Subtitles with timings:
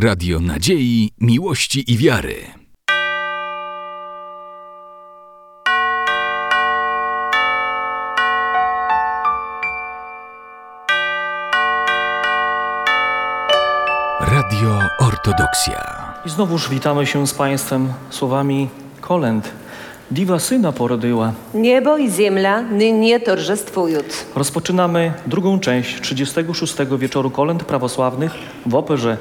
[0.00, 2.34] Radio Nadziei, Miłości i Wiary.
[14.20, 16.14] Radio Ortodoksja.
[16.26, 18.68] I znowuż witamy się z Państwem słowami
[19.00, 19.57] kolęd.
[20.10, 21.32] Diwa syna porodyła.
[21.54, 24.00] Niebo i ziemia nynie torżestwują.
[24.34, 28.32] Rozpoczynamy drugą część 36 wieczoru kolęd prawosławnych
[28.66, 29.16] w Operze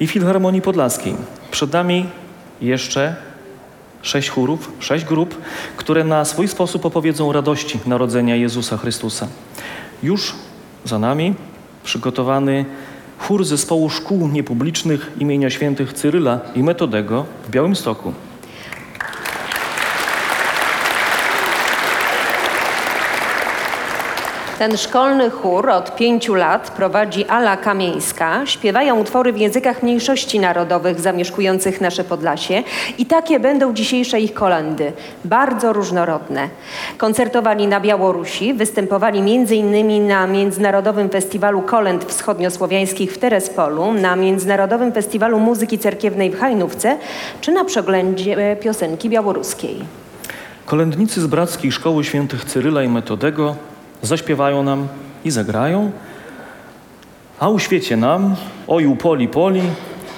[0.00, 1.14] i Filharmonii Podlaskiej.
[1.50, 2.06] Przed nami
[2.60, 3.16] jeszcze
[4.02, 5.34] sześć chórów, sześć grup,
[5.76, 9.28] które na swój sposób opowiedzą radości narodzenia Jezusa Chrystusa.
[10.02, 10.34] Już
[10.84, 11.34] za nami
[11.84, 12.64] przygotowany
[13.18, 18.12] chór zespołu szkół niepublicznych imienia świętych Cyryla i Metodego w Białymstoku.
[24.58, 28.46] Ten szkolny chór od pięciu lat prowadzi Ala Kamieńska.
[28.46, 32.62] Śpiewają utwory w językach mniejszości narodowych zamieszkujących nasze Podlasie
[32.98, 34.92] i takie będą dzisiejsze ich kolendy.
[35.24, 36.48] Bardzo różnorodne.
[36.96, 40.06] Koncertowali na Białorusi, występowali m.in.
[40.06, 46.96] na Międzynarodowym Festiwalu Kolęd Wschodniosłowiańskich w Terespolu, na Międzynarodowym Festiwalu Muzyki Cerkiewnej w Hajnówce
[47.40, 49.76] czy na przeglądzie piosenki białoruskiej.
[50.66, 53.56] Kolędnicy z Brackiej Szkoły Świętych Cyryla i Metodego
[54.02, 54.88] zaśpiewają nam
[55.24, 55.90] i zagrają,
[57.40, 59.62] a uświecie nam, oju poli poli,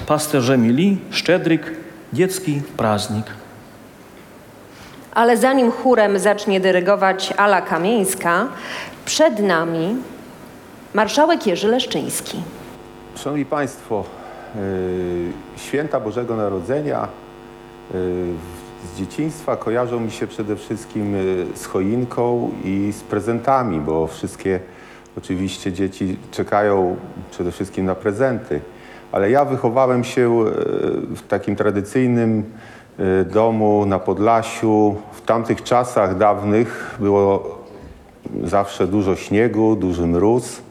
[0.06, 1.72] pasterze mili, szczedryk,
[2.12, 3.26] dziecki praznik.
[5.14, 8.46] Ale zanim chórem zacznie dyrygować Ala Kamieńska,
[9.04, 9.96] przed nami
[10.94, 12.42] marszałek Jerzy Leszczyński.
[13.16, 14.04] Szanowni Państwo,
[14.54, 14.60] yy,
[15.56, 17.08] święta Bożego Narodzenia
[17.94, 17.98] yy,
[18.84, 24.60] z dzieciństwa kojarzą mi się przede wszystkim yy, z choinką i z prezentami, bo wszystkie
[25.18, 26.96] oczywiście dzieci czekają
[27.30, 28.60] przede wszystkim na prezenty.
[29.12, 32.44] Ale ja wychowałem się yy, w takim tradycyjnym
[32.98, 34.96] yy, domu na Podlasiu.
[35.12, 37.60] W tamtych czasach dawnych było
[38.44, 40.62] zawsze dużo śniegu, duży mróz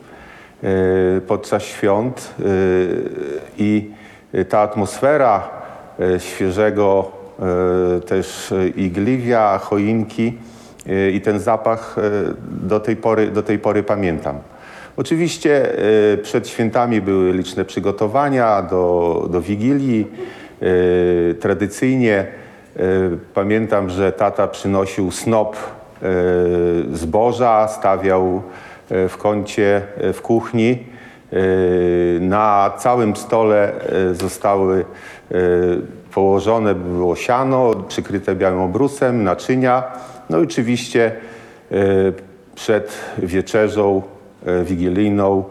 [0.64, 3.10] y, podczas świąt y,
[3.58, 3.92] i
[4.50, 5.50] ta atmosfera
[6.00, 7.19] y, świeżego y,
[8.06, 10.38] też y, igliwia, choinki
[10.88, 11.96] y, i ten zapach
[12.50, 14.40] do tej pory, do tej pory pamiętam.
[14.98, 15.68] Oczywiście
[16.24, 20.08] przed świętami były liczne przygotowania do, do Wigilii.
[21.40, 22.26] Tradycyjnie
[23.34, 25.58] pamiętam, że tata przynosił snop
[26.94, 28.42] zboża, stawiał
[28.90, 29.82] w kącie
[30.14, 30.78] w kuchni.
[32.20, 33.72] Na całym stole
[34.14, 34.86] zostały
[36.14, 39.84] położone było siano, przykryte białym obrusem, naczynia.
[40.30, 41.12] No i oczywiście
[41.72, 42.14] y,
[42.56, 44.02] przed wieczerzą
[44.48, 45.44] y, wigilijną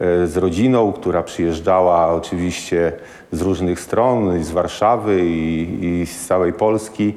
[0.00, 2.92] y, z rodziną, która przyjeżdżała oczywiście
[3.32, 7.14] z różnych stron, z Warszawy i, i z całej Polski.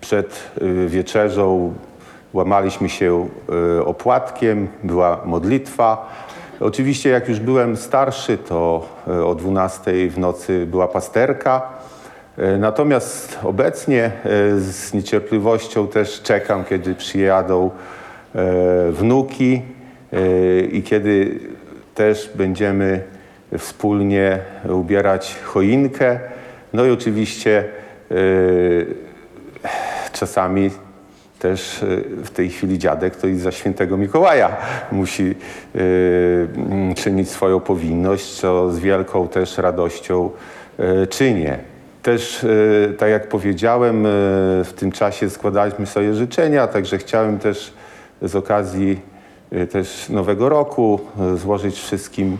[0.00, 0.50] Przed
[0.86, 1.74] wieczerzą
[2.32, 3.28] łamaliśmy się
[3.84, 6.08] opłatkiem, była modlitwa.
[6.60, 11.62] Oczywiście jak już byłem starszy, to y, o 12 w nocy była pasterka.
[12.38, 17.70] Y, Natomiast obecnie y, z niecierpliwością też czekam, kiedy przyjadą
[18.90, 19.62] wnuki
[20.72, 21.40] i kiedy
[21.94, 23.02] też będziemy
[23.58, 24.38] wspólnie
[24.68, 26.20] ubierać choinkę.
[26.72, 27.64] No i oczywiście
[30.12, 30.70] czasami
[31.38, 34.56] też y, w tej chwili dziadek to i za świętego Mikołaja
[34.92, 35.34] musi
[35.76, 40.30] y, mm, czynić swoją powinność, co z wielką też radością
[41.02, 41.58] y, czynię.
[42.02, 42.46] Też,
[42.98, 44.02] tak jak powiedziałem,
[44.64, 47.72] w tym czasie składaliśmy sobie życzenia, także chciałem też
[48.22, 49.00] z okazji
[49.70, 51.00] też Nowego Roku
[51.36, 52.38] złożyć wszystkim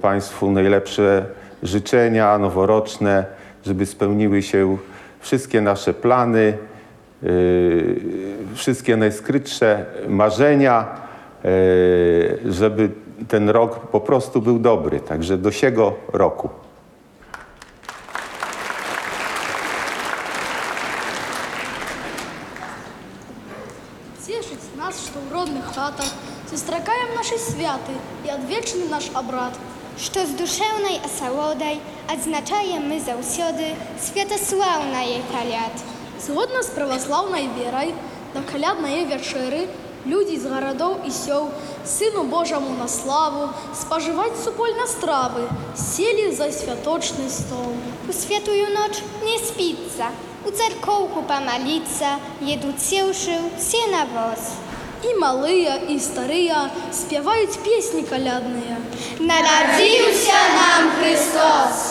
[0.00, 1.26] Państwu najlepsze
[1.62, 3.24] życzenia noworoczne,
[3.66, 4.76] żeby spełniły się
[5.20, 6.58] wszystkie nasze plany,
[8.55, 10.87] wszystkie najskrytsze marzenia,
[11.45, 12.89] y, żeby
[13.27, 14.99] ten rok po prostu był dobry.
[14.99, 16.49] Także do siego roku.
[24.19, 26.05] Цешыць нас, што ў родных хатах
[26.45, 29.57] сустракаем нашы святы і адвечны наш абрад.
[29.97, 35.92] Што з душэўнай асалодай адзначаем мы заўсёды святаслаўнае каляд.
[36.25, 37.93] Згодна з праваслаўнай верай
[38.33, 39.67] на каляднае вячэры
[40.05, 41.49] людзі з гарадоў і сёл
[41.85, 47.75] сыну Божаму на славу спажываць супольна стравы селі за святочны стол.
[48.07, 50.11] У святую ноч не спіцца,
[50.45, 54.51] у царкоўку памаліцца, едуць сеўшы все на воз.
[55.03, 58.79] І малыя і старыя спяваюць песні калядныя.
[59.19, 61.83] Нарадзіўся нам Христос.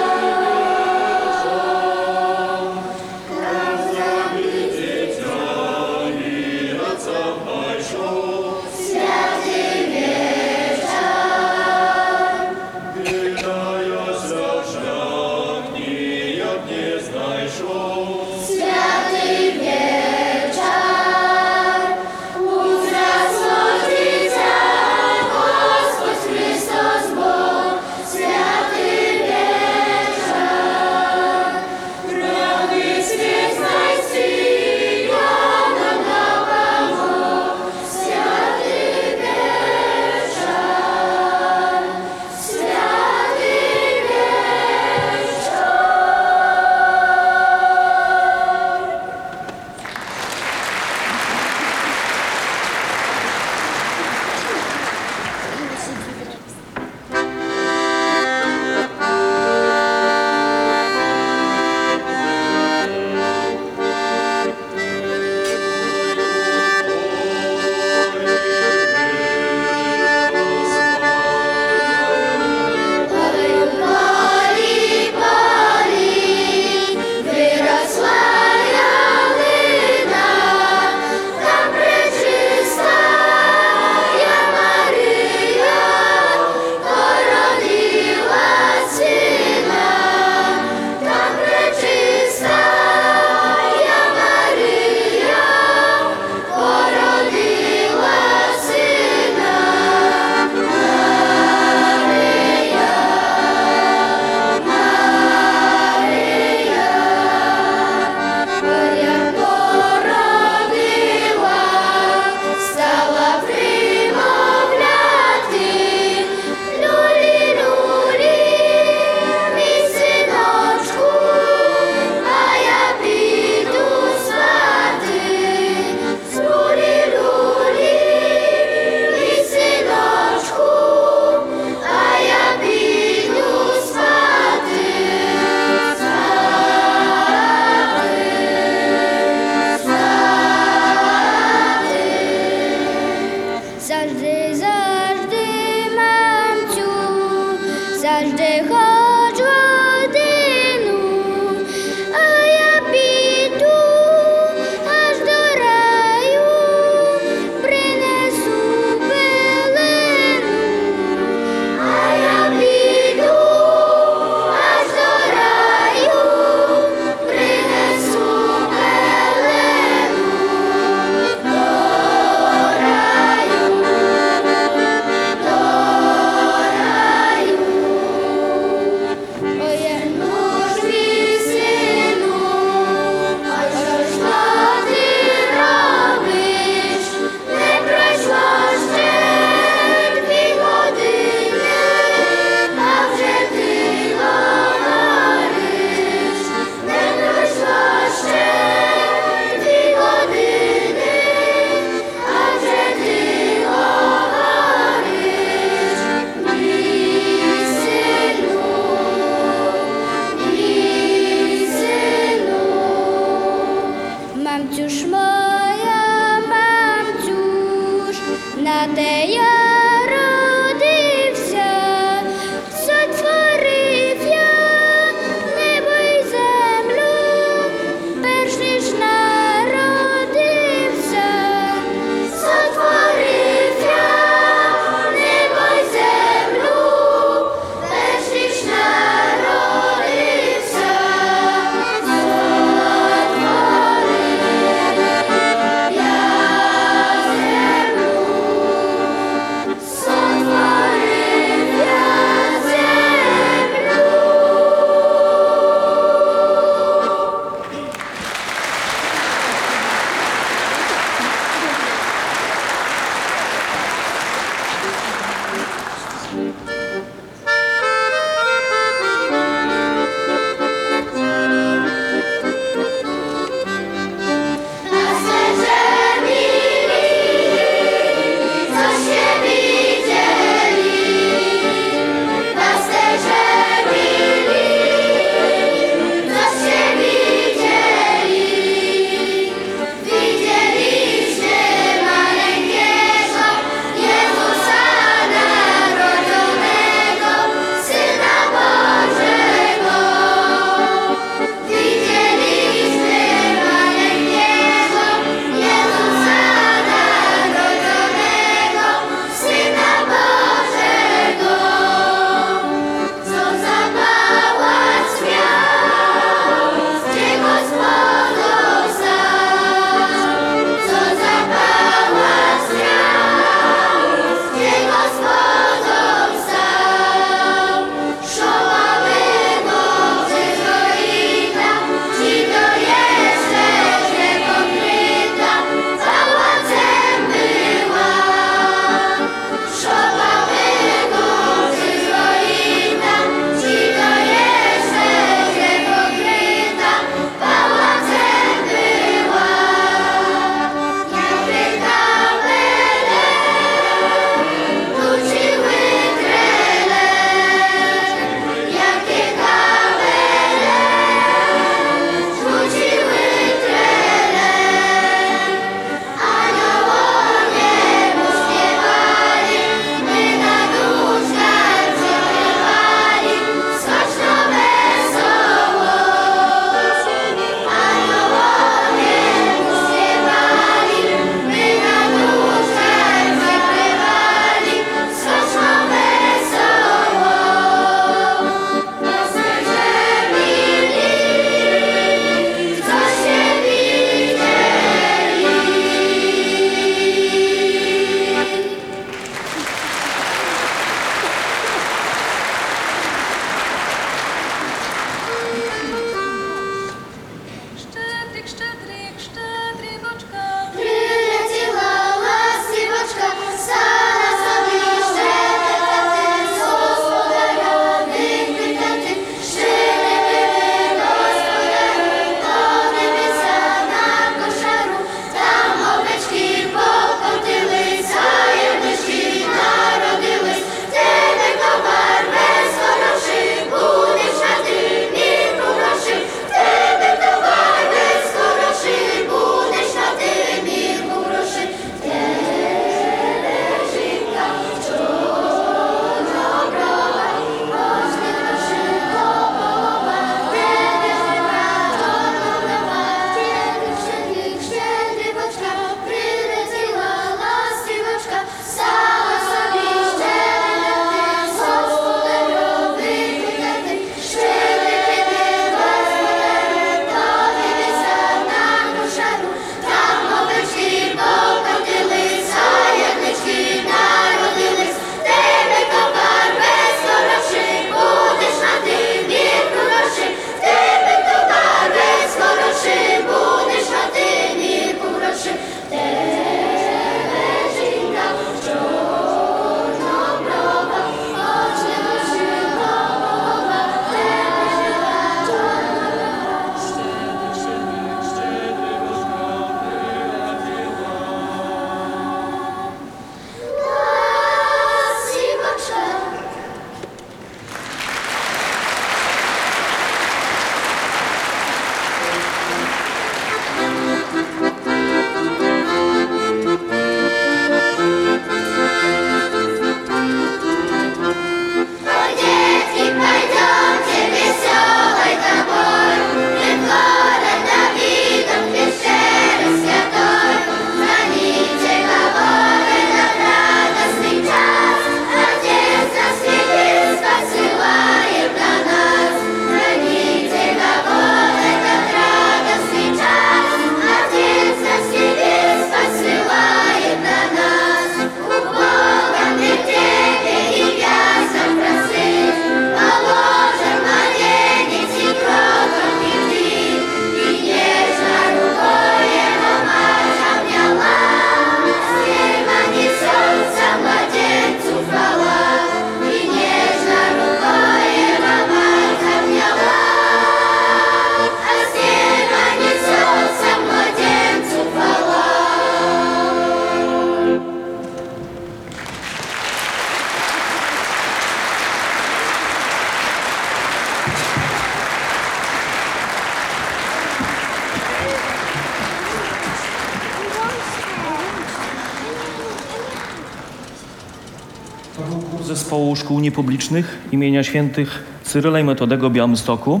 [596.26, 600.00] Szkół niepublicznych imienia świętych Cyryla i Metodego Białymstoku.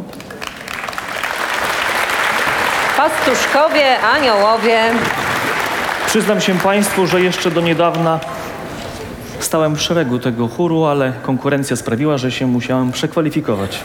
[2.96, 4.80] Pastuszkowie, aniołowie.
[6.06, 8.20] Przyznam się Państwu, że jeszcze do niedawna
[9.40, 13.84] stałem w szeregu tego chóru, ale konkurencja sprawiła, że się musiałem przekwalifikować.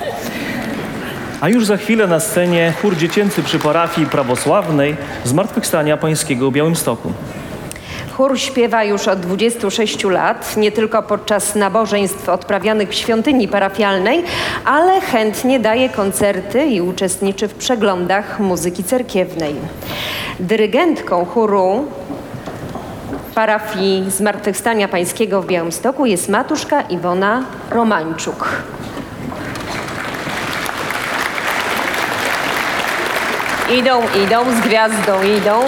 [1.42, 7.14] A już za chwilę na scenie chór dziecięcy przy parafii prawosławnej Zmartwychwstania Pańskiego w Białymstoku.
[8.18, 14.24] Chór śpiewa już od 26 lat, nie tylko podczas nabożeństw odprawianych w świątyni parafialnej,
[14.66, 19.56] ale chętnie daje koncerty i uczestniczy w przeglądach muzyki cerkiewnej.
[20.40, 21.88] Dyrygentką chóru
[23.36, 28.50] parafii Zmartwychwstania Pańskiego w Białymstoku jest matuszka Iwona Romańczuk.
[33.80, 35.62] Idą, idą, z gwiazdą idą.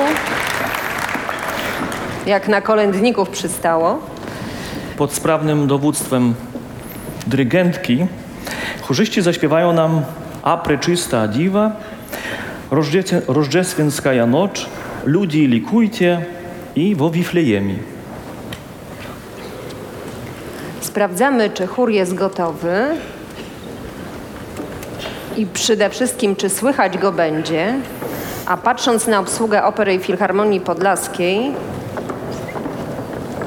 [2.25, 3.99] Jak na kolędników przystało.
[4.97, 6.33] Pod sprawnym dowództwem
[7.27, 8.05] dyrygentki
[8.81, 10.01] chórzyści zaśpiewają nam
[10.41, 11.71] A preczysta diwa,
[13.27, 14.65] Rożdżeswienskaja noc,
[15.05, 16.25] Ludzi likujcie
[16.75, 17.79] i wo Wiflejemi.
[20.81, 22.85] Sprawdzamy, czy chór jest gotowy.
[25.37, 27.73] I przede wszystkim, czy słychać go będzie.
[28.45, 31.51] A patrząc na obsługę Opery i Filharmonii Podlaskiej,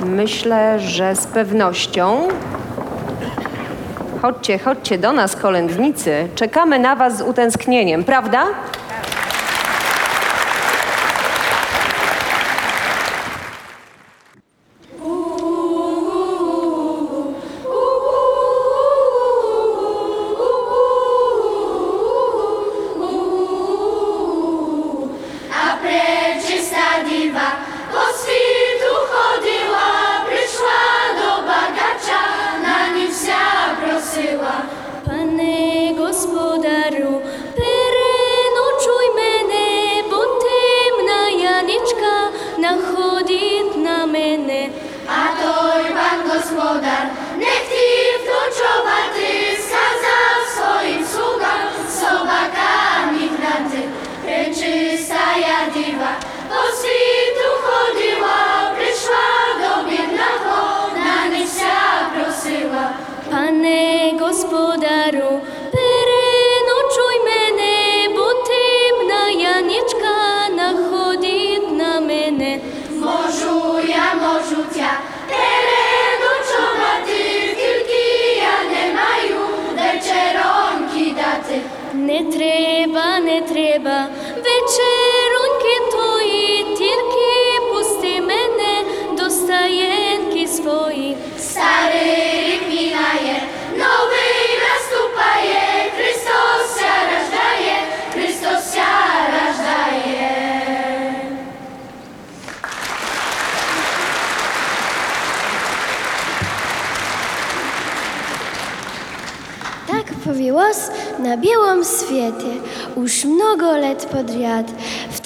[0.06, 2.28] myślę, że z pewnością.
[4.22, 6.28] Chodźcie, chodźcie do nas, kolędnicy.
[6.34, 8.44] Czekamy na Was z utęsknieniem, prawda?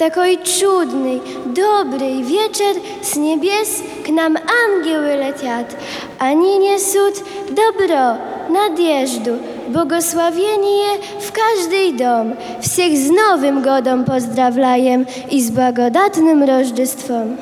[0.00, 5.76] takiej czudnej, dobrej wieczer z niebies k nam angieły leciat.
[6.18, 8.16] Ani niesut dobro,
[8.50, 9.36] nadjeżdżu,
[9.68, 12.32] błogosławieni je w każdy dom.
[12.60, 17.36] Всех z nowym godom pozdrawiajem i z błagodatnym rożdżystwem.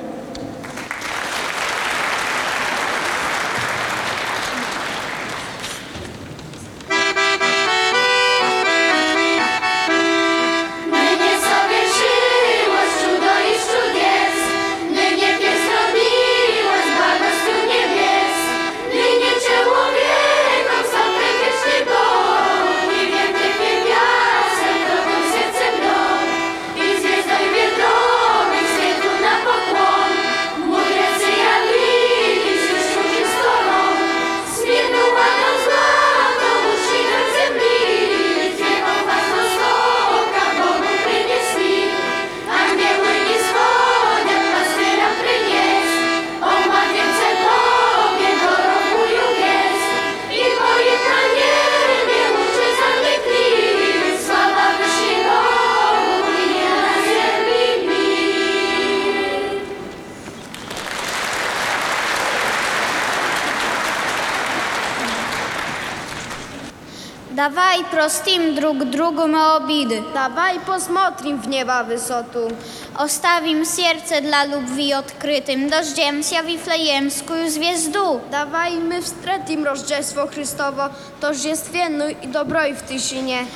[67.39, 70.05] Давай простим друг другу мы обиды.
[70.15, 72.53] Давай посмотрим в небо высоту.
[72.95, 78.21] Оставим сердце для любви открытым, дождемся вифлеемскую звезду.
[78.31, 83.47] Давай my wstretим Рождество Христово, торжественную и доброй в тишине.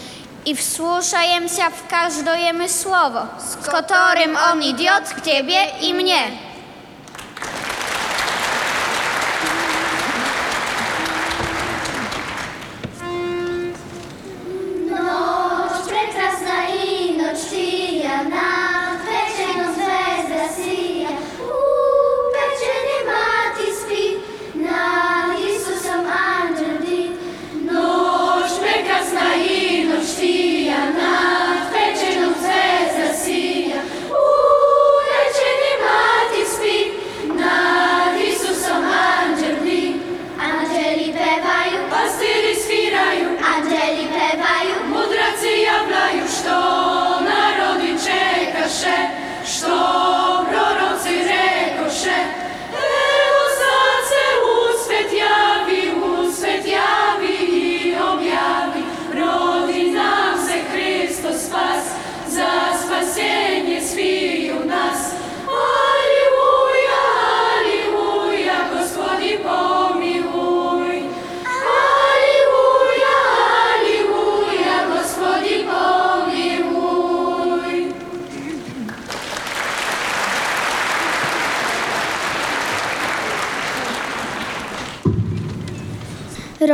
[0.45, 6.19] И вслушаемся в каждое мы слово, с которым он идет к тебе и мне.
[6.19, 6.49] Noć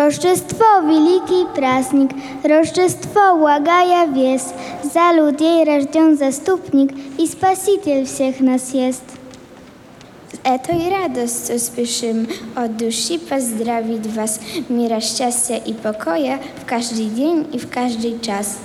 [0.08, 2.10] Рождество – великий праздник,
[2.42, 9.02] Рождество благая весть, за людей рожден заступник, и Спаситель всех нас есть.
[10.32, 17.46] Z этой радостью спешим от души поздравить вас, мира, счастья и покоя в каждый день
[17.52, 18.56] и в каждый час.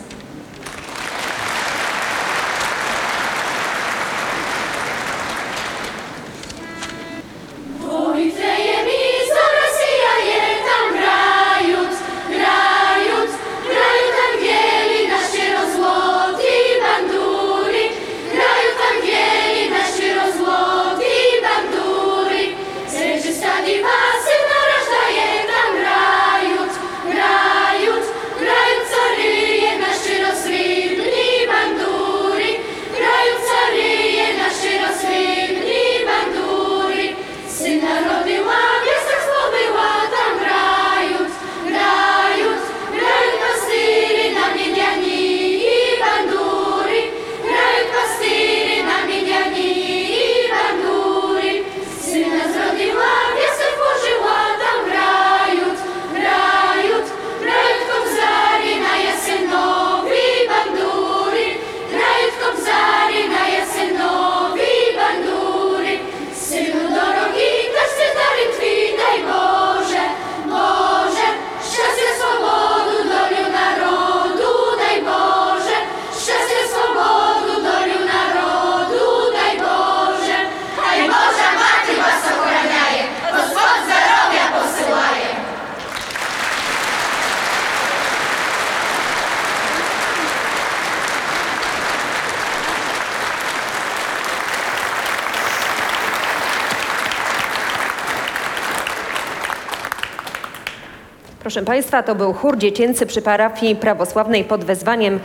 [101.54, 105.20] Proszę Państwa, to był chór dziecięcy przy parafii prawosławnej pod wezwaniem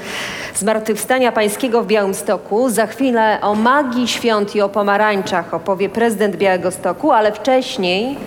[0.56, 2.70] Zmartwychwstania Pańskiego w Białymstoku.
[2.70, 8.18] Za chwilę o magii świąt i o pomarańczach opowie prezydent Białegostoku, ale wcześniej,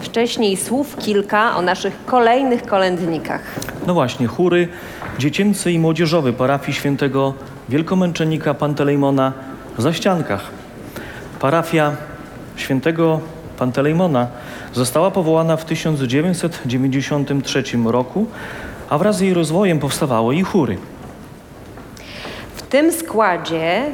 [0.00, 3.42] wcześniej słów kilka o naszych kolejnych kolędnikach.
[3.86, 4.68] No właśnie, chóry
[5.18, 7.34] dziecięcy i młodzieżowy parafii świętego
[7.68, 9.32] wielkomęczennika Pantelejmona
[9.78, 10.42] w Zaściankach.
[11.40, 11.92] Parafia
[12.56, 13.20] świętego
[13.58, 14.26] Pantelejmona
[14.74, 18.26] została powołana w 1993 roku,
[18.88, 20.78] a wraz z jej rozwojem powstawały i chóry.
[22.56, 23.84] W tym składzie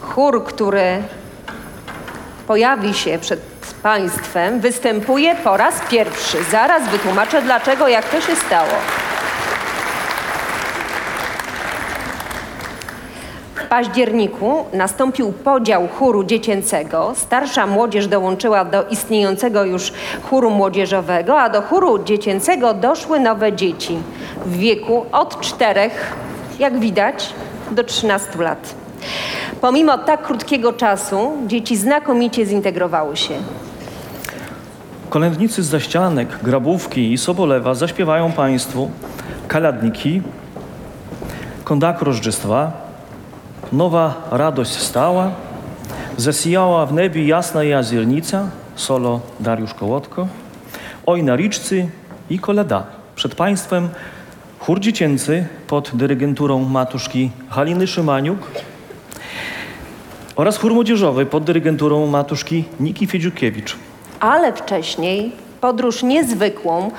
[0.00, 1.02] chór, który
[2.46, 3.40] pojawi się przed
[3.82, 6.44] Państwem, występuje po raz pierwszy.
[6.50, 8.72] Zaraz wytłumaczę dlaczego, jak to się stało.
[13.70, 17.12] Październiku nastąpił podział chóru dziecięcego.
[17.16, 19.92] Starsza młodzież dołączyła do istniejącego już
[20.30, 23.98] chóru młodzieżowego, a do chóru dziecięcego doszły nowe dzieci
[24.46, 26.16] w wieku od czterech,
[26.58, 27.32] jak widać,
[27.70, 28.74] do 13 lat.
[29.60, 33.34] Pomimo tak krótkiego czasu dzieci znakomicie zintegrowały się.
[35.10, 38.90] Kolędnicy z Zaścianek, Grabówki i Sobolewa zaśpiewają Państwu
[39.48, 40.22] kalядniki,
[41.64, 42.72] kondak Rożdżestwa,
[43.72, 45.30] nowa radość stała,
[46.16, 50.28] zasijała w niebie jasna jaziernica, solo Dariusz Kołotko,
[51.06, 51.88] oj na riczcy
[52.30, 52.86] i koleda.
[53.14, 53.88] Przed państwem
[54.58, 58.38] chór dziecięcy pod dyrygenturą matuszki Haliny Szymaniuk
[60.36, 63.76] oraz chór młodzieżowy pod dyrygenturą matuszki Niki Fiedziukiewicz.
[64.20, 66.90] Ale wcześniej podróż niezwykłą,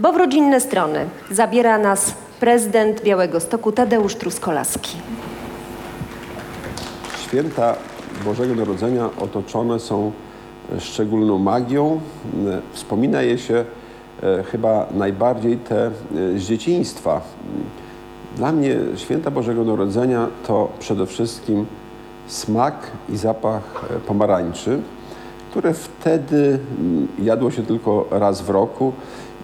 [0.00, 4.96] bo w rodzinne strony zabiera nas prezydent Białego Stoku Tadeusz Truskolaski.
[7.30, 7.74] Święta
[8.24, 10.12] Bożego Narodzenia otoczone są
[10.78, 12.00] szczególną magią.
[12.72, 13.64] Wspomina je się
[14.22, 15.90] e, chyba najbardziej te e,
[16.38, 17.20] z dzieciństwa.
[18.36, 21.66] Dla mnie święta Bożego Narodzenia to przede wszystkim
[22.26, 24.80] smak i zapach e, pomarańczy,
[25.50, 28.92] które wtedy mm, jadło się tylko raz w roku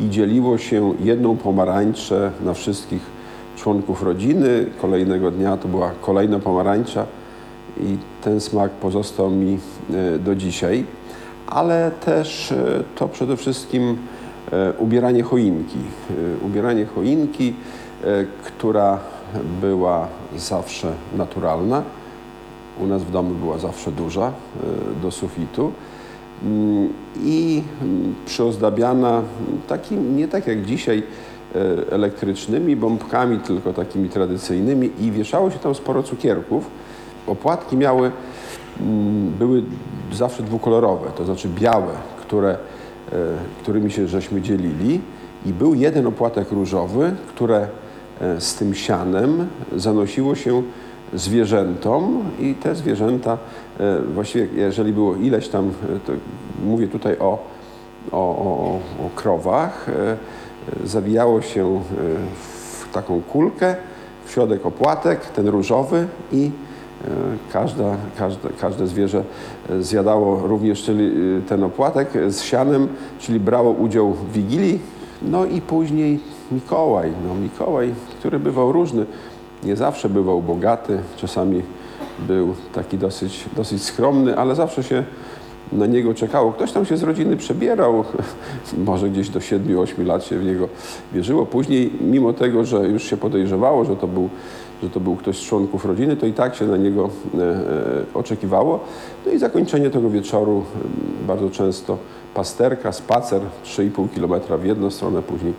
[0.01, 3.03] i dzieliło się jedną pomarańczę na wszystkich
[3.57, 4.67] członków rodziny.
[4.81, 7.07] Kolejnego dnia to była kolejna pomarańcza
[7.81, 9.59] i ten smak pozostał mi
[9.91, 10.85] e, do dzisiaj.
[11.47, 13.97] Ale też e, to przede wszystkim
[14.53, 15.79] e, ubieranie choinki.
[16.43, 17.55] Ubieranie choinki,
[18.45, 18.99] która
[19.61, 21.83] była zawsze naturalna.
[22.81, 24.33] U nas w domu była zawsze duża,
[25.03, 25.73] do sufitu.
[26.43, 26.93] Mm,
[27.25, 29.23] I mm, przyozdabiana
[29.69, 31.03] takim, nie tak jak dzisiaj,
[31.91, 36.71] elektrycznymi bombkami, tylko takimi tradycyjnymi i wieszało się tam sporo cukierków.
[37.27, 38.11] Opłatki miały,
[38.81, 39.63] mm, były
[40.13, 42.57] zawsze dwukolorowe, to znaczy białe, które, e,
[43.63, 45.01] którymi się żeśmy dzielili
[45.47, 47.69] i był jeden opłatek różowy, które
[48.21, 50.63] e, z tym sianem zanosiło się
[51.15, 53.39] zwierzętom i te zwierzęta,
[53.81, 55.73] e, właściwie jeżeli było ileś tam,
[56.65, 57.39] mówię tutaj o,
[58.13, 59.87] o, o, o krowach,
[60.85, 61.83] zawijało się
[62.35, 63.77] w taką kulkę,
[64.25, 66.51] w środek opłatek, ten różowy i
[67.53, 69.25] każda, każde, każde zwierzę
[69.71, 71.07] e, zjadało również czyli
[71.39, 74.79] e, ten opłatek z sianem, czyli brało udział w Wigilii.
[75.23, 76.21] No i później
[76.53, 79.07] Mikołaj, no Mikołaj, który bywał różny.
[79.65, 81.63] Nie zawsze bywał bogaty, czasami
[82.19, 85.05] był taki dosyć, dosyć skromny, ale zawsze się
[85.73, 86.53] na niego czekało.
[86.53, 88.05] Ktoś tam się z rodziny przebierał,
[88.87, 90.69] może gdzieś do 7-8 lat się w niego
[91.13, 91.47] wierzyło.
[91.47, 94.29] Później, mimo tego, że już się podejrzewało, że to był,
[94.83, 97.65] że to był ktoś z członków rodziny, to i tak się na niego e, e,
[98.15, 98.81] oczekiwało.
[99.27, 100.65] No i zakończenie tego wieczoru
[101.25, 101.99] e, bardzo często
[102.35, 105.53] pasterka, spacer 3,5 km w jedną stronę, później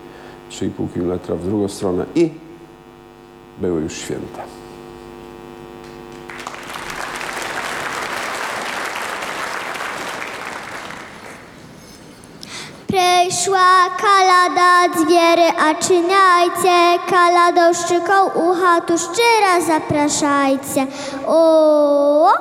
[0.52, 2.30] 3,5 km w drugą stronę i
[3.62, 4.57] były już święta.
[13.48, 20.88] Przyszła kalada zwiery, a czyniajcie, kaladą szczyką ucha tu szczera zapraszajcie.
[21.28, 22.32] O,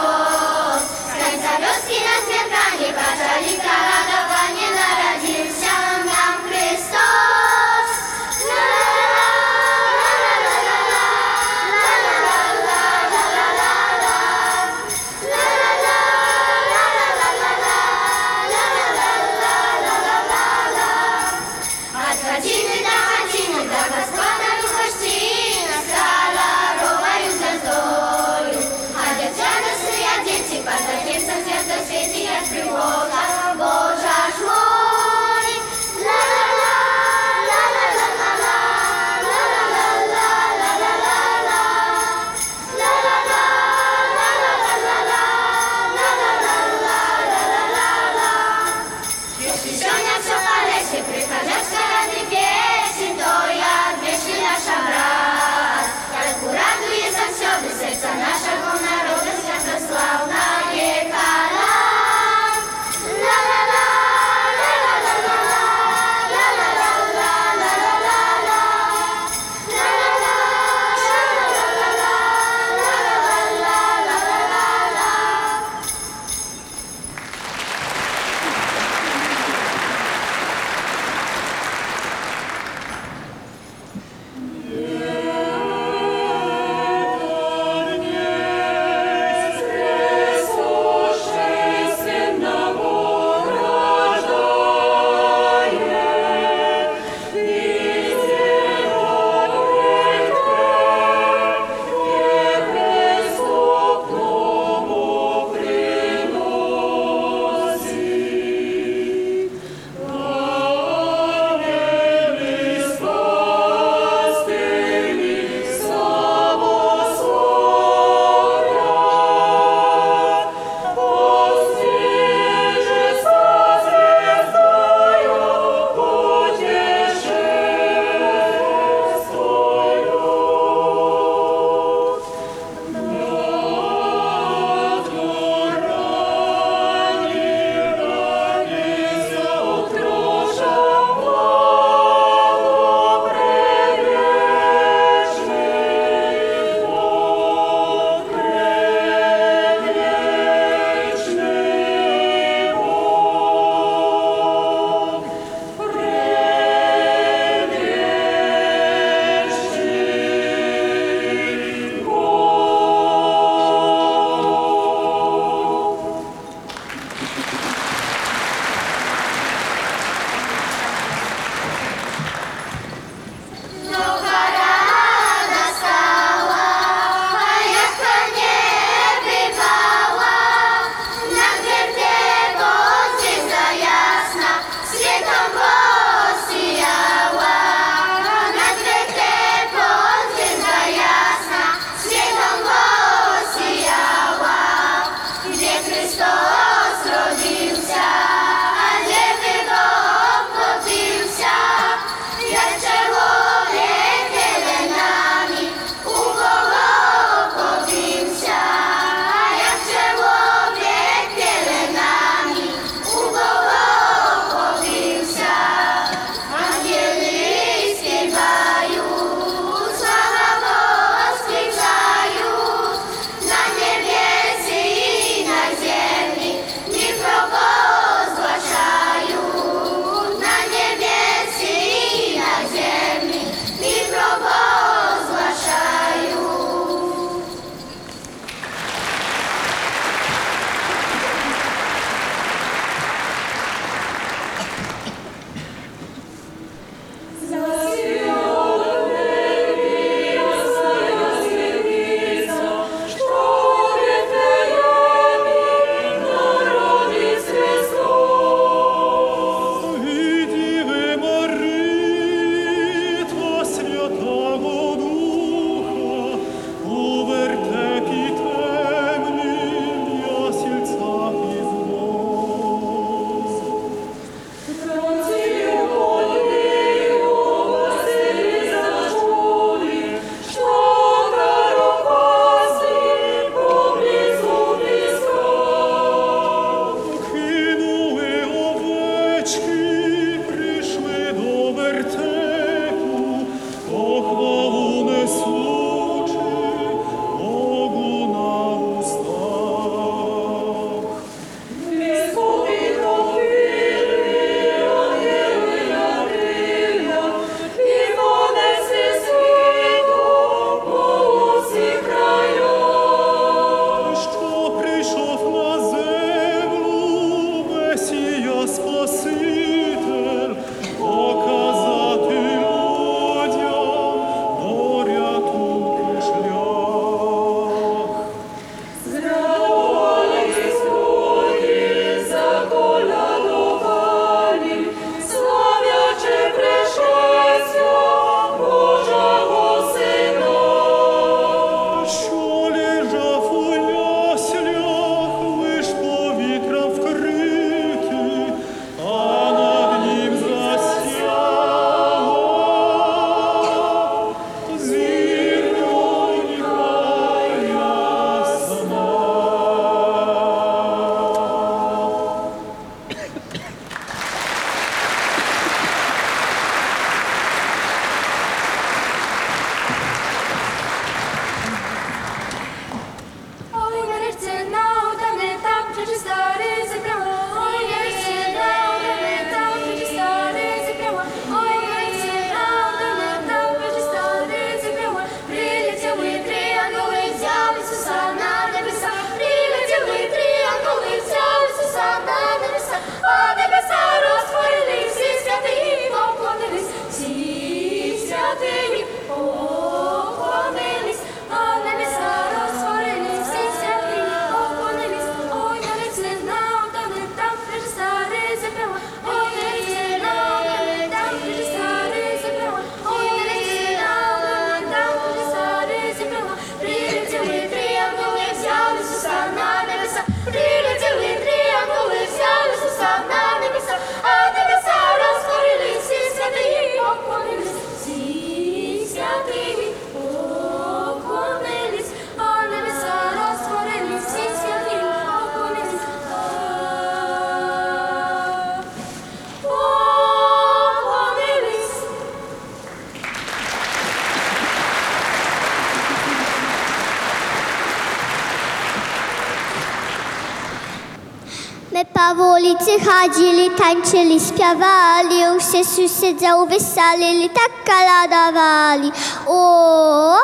[453.27, 459.13] Ładzili, tańczyli, śpiewali, już się susiedzą, wysalili, tak kaladawali.
[459.47, 460.37] O,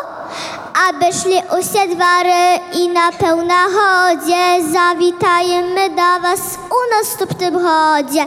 [0.89, 7.35] aby szli usie dwary i na pełna chodzie, zawitajemy do was u nas tu w
[7.35, 8.27] tym chodzie.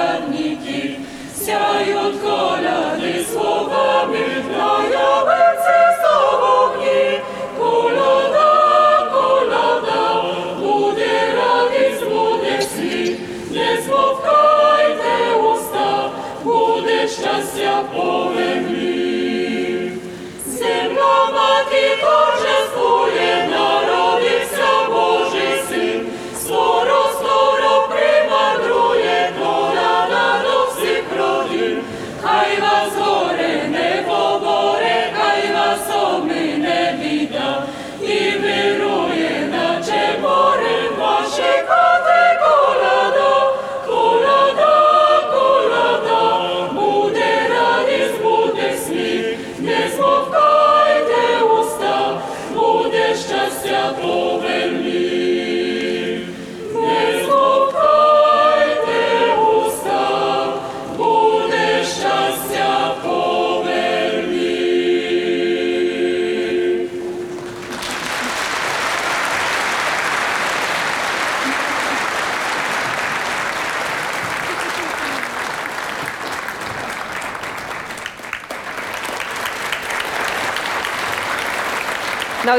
[0.00, 0.96] колядники,
[1.36, 4.29] сяють коляди словами.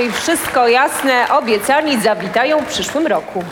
[0.01, 3.43] I wszystko jasne, obiecani zawitają w przyszłym roku.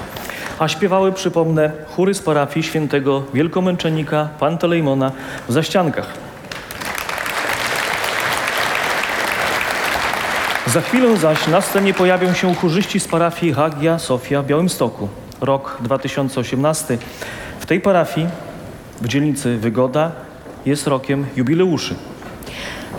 [0.60, 5.12] A śpiewały, przypomnę, chóry z parafii świętego wielkomęczennika Pantelejmona
[5.47, 6.14] w Zaściankach.
[10.68, 15.10] Za chwilę zaś na scenie pojawią się chórzyści z parafii Hagia Sofia w Białymstoku.
[15.41, 16.97] Rok 2018.
[17.60, 18.28] W tej parafii,
[19.02, 20.12] w dzielnicy Wygoda,
[20.66, 21.95] jest rokiem jubileuszy.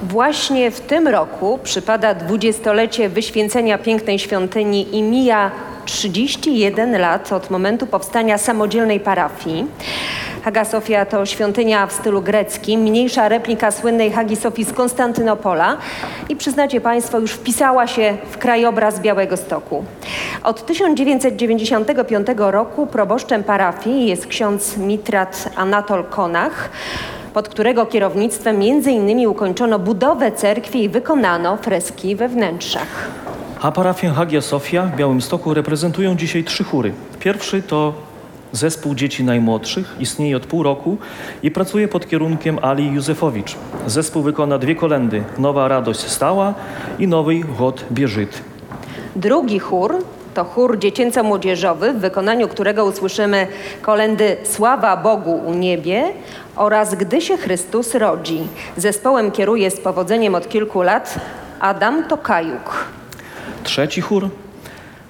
[0.02, 5.50] Właśnie w tym roku przypada dwudziestolecie wyświęcenia pięknej świątyni i mija
[5.84, 9.66] 31 lat od momentu powstania samodzielnej parafii.
[10.44, 15.76] Hagia Sofia to świątynia w stylu greckim, mniejsza replika słynnej Hagi Sofii z Konstantynopola
[16.28, 19.84] i przyznacie Państwo, już wpisała się w krajobraz Białego Stoku.
[20.44, 26.70] Od 1995 roku proboszczem parafii jest ksiądz Mitrat Anatol Konach,
[27.34, 33.10] pod którego kierownictwem między innymi ukończono budowę cerkwi i wykonano freski we wnętrzach.
[33.60, 36.92] A parafię Hagia Sofia w Białymstoku reprezentują dzisiaj trzy chóry.
[37.20, 37.92] Pierwszy to
[38.52, 40.98] Zespół Dzieci Najmłodszych, istnieje od pół roku
[41.42, 43.56] i pracuje pod kierunkiem Ali Józefowicz.
[43.86, 46.54] Zespół wykona dwie kolendy, Nowa Radość Stała
[46.98, 48.42] i Nowy Chod Bieżyt.
[49.16, 50.04] Drugi chór
[50.34, 53.46] to chór dziecięco-młodzieżowy, w wykonaniu którego usłyszymy
[53.82, 56.04] kolendy Sława Bogu u niebie
[56.56, 58.40] oraz Gdy się Chrystus rodzi.
[58.76, 61.14] Zespołem kieruje z powodzeniem od kilku lat
[61.60, 62.84] Adam Tokajuk.
[63.64, 64.28] Trzeci chór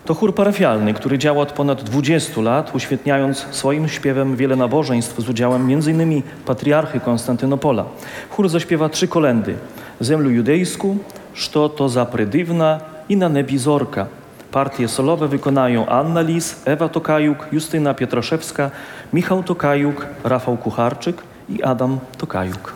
[0.05, 5.29] to chór parafialny, który działa od ponad 20 lat, uświetniając swoim śpiewem wiele nabożeństw z
[5.29, 6.23] udziałem m.in.
[6.47, 7.85] patriarchy Konstantynopola.
[8.31, 9.55] Chór zaśpiewa trzy kolendy.
[10.01, 10.97] Zemlu judejsku,
[11.35, 14.07] Szto to za predywna i na nebi zorka.
[14.53, 18.71] Partie solowe wykonają Anna Lis, Ewa Tokajuk, Justyna Pietraszewska,
[19.13, 21.17] Michał Tokajuk, Rafał Kucharczyk
[21.49, 22.75] i Adam Tokajuk.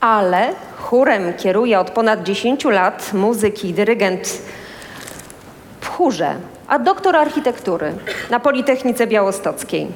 [0.00, 4.42] Ale chórem kieruje od ponad 10 lat muzyk i dyrygent
[5.80, 6.34] w chórze,
[6.68, 7.92] a doktor architektury
[8.30, 9.88] na Politechnice Białostockiej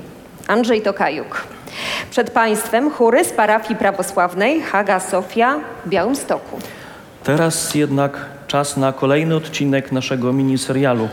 [0.47, 1.45] Andrzej Tokajuk.
[2.11, 5.57] Przed Państwem chóry z parafii prawosławnej Haga Sofia
[5.87, 6.59] w Białymstoku.
[7.25, 11.09] Teraz jednak czas na kolejny odcinek naszego miniserialu.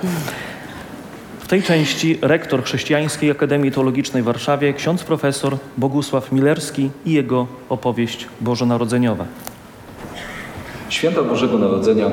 [1.39, 7.47] W tej części rektor Chrześcijańskiej Akademii Teologicznej w Warszawie, ksiądz profesor Bogusław Milerski i jego
[7.69, 9.25] opowieść bożonarodzeniowa.
[10.89, 12.05] Święta Bożego Narodzenia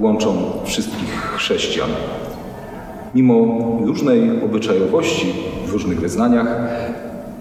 [0.00, 1.90] łączą wszystkich chrześcijan.
[3.14, 3.34] Mimo
[3.86, 5.34] różnej obyczajowości
[5.66, 6.46] w różnych wyznaniach,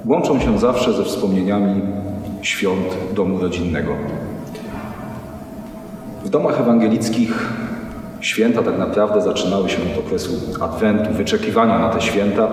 [0.05, 1.81] łączą się zawsze ze wspomnieniami
[2.41, 3.91] świąt domu rodzinnego.
[6.25, 7.53] W domach ewangelickich
[8.19, 12.47] święta tak naprawdę zaczynały się od okresu Adwentu, wyczekiwania na te święta.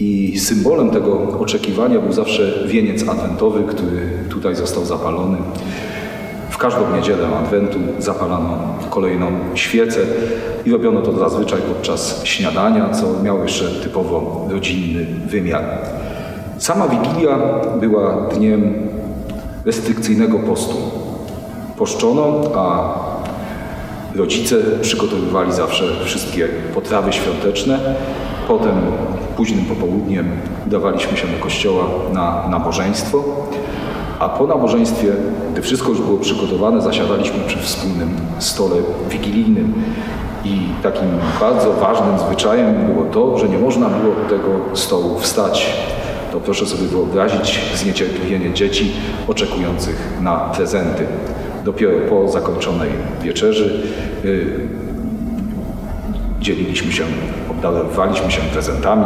[0.00, 5.36] I symbolem tego oczekiwania był zawsze wieniec adwentowy, który tutaj został zapalony.
[6.50, 8.58] W każdą niedzielę Adwentu zapalano
[8.90, 10.00] kolejną świecę
[10.66, 15.64] i robiono to zazwyczaj podczas śniadania, co miało jeszcze typowo rodzinny wymiar.
[16.58, 17.38] Sama Wigilia
[17.80, 18.74] była dniem
[19.64, 20.97] restrykcyjnego postu.
[21.78, 22.94] Poszczono, a
[24.16, 27.78] rodzice przygotowywali zawsze wszystkie potrawy świąteczne.
[28.48, 28.74] Potem
[29.36, 30.30] późnym popołudniem
[30.66, 33.24] udawaliśmy się do kościoła na nabożeństwo.
[34.18, 35.12] A po nabożeństwie,
[35.52, 38.76] gdy wszystko już było przygotowane, zasiadaliśmy przy wspólnym stole
[39.10, 39.74] wigilijnym.
[40.44, 41.08] I takim
[41.40, 45.66] bardzo ważnym zwyczajem było to, że nie można było od tego stołu wstać.
[46.32, 48.92] To proszę sobie wyobrazić zniecierpliwienie dzieci
[49.28, 51.06] oczekujących na prezenty.
[51.68, 52.90] Dopiero po zakończonej
[53.22, 53.82] wieczerzy
[54.24, 54.46] y,
[56.40, 57.04] dzieliliśmy się,
[57.50, 59.04] obdarowywaliśmy się prezentami.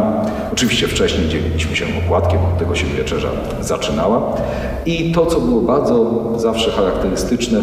[0.53, 3.29] Oczywiście wcześniej dzieliliśmy się opłatkiem, od tego się wieczerza
[3.61, 4.37] zaczynała.
[4.87, 7.63] I to, co było bardzo zawsze charakterystyczne,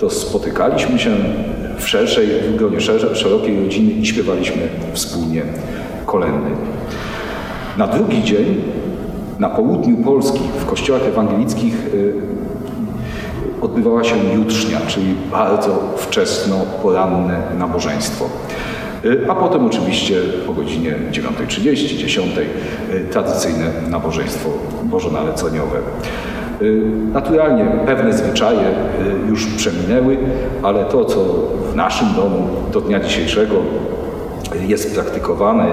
[0.00, 1.10] to spotykaliśmy się
[1.78, 2.80] w szerszej, w gronie
[3.14, 5.42] szerokiej rodziny i śpiewaliśmy wspólnie
[6.06, 6.50] kolendy.
[7.78, 8.62] Na drugi dzień,
[9.38, 12.39] na południu Polski, w kościołach ewangelickich y,
[13.60, 18.24] odbywała się jutrznia, czyli bardzo wczesno, poranne nabożeństwo.
[19.04, 20.16] Y, A potem oczywiście
[20.48, 22.40] o godzinie 9.30, 10.00
[22.94, 24.50] y, tradycyjne nabożeństwo
[24.84, 25.78] bożonarodzeniowe.
[26.62, 26.82] Y,
[27.12, 28.74] Naturalnie pewne zwyczaje
[29.28, 30.16] już przeminęły,
[30.62, 31.16] ale to, co
[31.72, 33.54] w naszym domu do dnia dzisiejszego
[34.66, 35.66] jest praktykowane,